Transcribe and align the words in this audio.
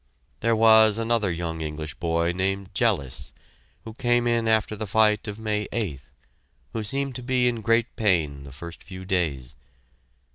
There 0.39 0.55
was 0.55 0.97
another 0.97 1.29
young 1.31 1.61
English 1.61 1.93
boy 1.93 2.31
named 2.35 2.73
Jellis, 2.73 3.33
who 3.83 3.93
came 3.93 4.25
in 4.25 4.47
after 4.47 4.75
the 4.75 4.87
fight 4.87 5.27
of 5.27 5.37
May 5.37 5.67
8th, 5.71 6.09
who 6.73 6.83
seemed 6.83 7.13
to 7.17 7.21
be 7.21 7.47
in 7.47 7.61
great 7.61 7.95
pain 7.95 8.41
the 8.41 8.51
first 8.51 8.81
few 8.81 9.05
days. 9.05 9.55